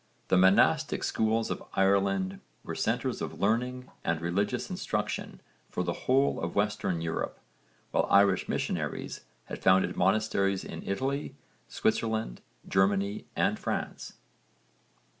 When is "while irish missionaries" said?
7.91-9.21